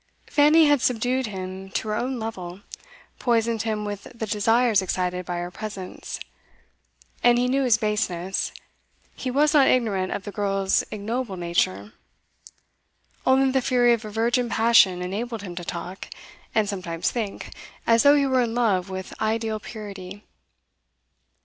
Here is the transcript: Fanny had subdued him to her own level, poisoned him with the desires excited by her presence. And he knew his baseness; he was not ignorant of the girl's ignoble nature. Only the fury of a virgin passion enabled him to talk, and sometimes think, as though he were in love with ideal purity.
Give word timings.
Fanny 0.25 0.65
had 0.65 0.81
subdued 0.81 1.27
him 1.27 1.69
to 1.69 1.87
her 1.89 1.93
own 1.93 2.17
level, 2.17 2.61
poisoned 3.19 3.61
him 3.61 3.85
with 3.85 4.05
the 4.15 4.25
desires 4.25 4.81
excited 4.81 5.27
by 5.27 5.35
her 5.37 5.51
presence. 5.51 6.19
And 7.21 7.37
he 7.37 7.47
knew 7.47 7.61
his 7.63 7.77
baseness; 7.77 8.51
he 9.15 9.29
was 9.29 9.53
not 9.53 9.67
ignorant 9.67 10.11
of 10.11 10.23
the 10.23 10.31
girl's 10.31 10.83
ignoble 10.89 11.37
nature. 11.37 11.93
Only 13.27 13.51
the 13.51 13.61
fury 13.61 13.93
of 13.93 14.03
a 14.03 14.09
virgin 14.09 14.49
passion 14.49 15.03
enabled 15.03 15.43
him 15.43 15.53
to 15.53 15.63
talk, 15.63 16.09
and 16.55 16.67
sometimes 16.67 17.11
think, 17.11 17.53
as 17.85 18.01
though 18.01 18.15
he 18.15 18.25
were 18.25 18.41
in 18.41 18.55
love 18.55 18.89
with 18.89 19.13
ideal 19.21 19.59
purity. 19.59 20.23